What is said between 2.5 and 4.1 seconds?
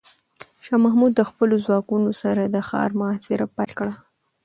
ښار محاصره پیل کړه.